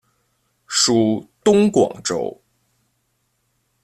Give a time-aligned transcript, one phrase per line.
[0.65, 2.41] 属东广州。